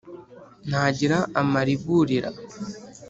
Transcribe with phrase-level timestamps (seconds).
[0.67, 2.29] Ntagira amariburira,